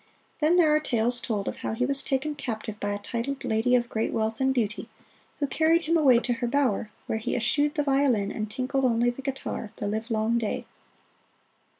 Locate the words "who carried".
5.37-5.85